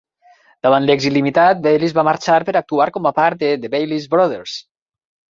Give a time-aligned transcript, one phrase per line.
[0.67, 4.57] Davant l'èxit limitat, Bailes va marxar per actuar com a part de The Bailes Brothers.